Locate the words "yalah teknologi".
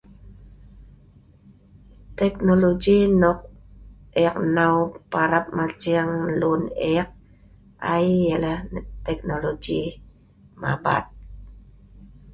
8.29-9.79